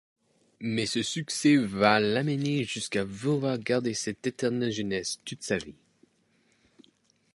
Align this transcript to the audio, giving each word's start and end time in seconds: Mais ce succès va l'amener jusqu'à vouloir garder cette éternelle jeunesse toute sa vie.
Mais 0.61 0.87
ce 0.87 1.03
succès 1.03 1.57
va 1.57 1.99
l'amener 1.99 2.63
jusqu'à 2.63 3.03
vouloir 3.03 3.59
garder 3.59 3.93
cette 3.93 4.25
éternelle 4.25 4.71
jeunesse 4.71 5.19
toute 5.25 5.43
sa 5.43 5.59
vie. 5.59 5.75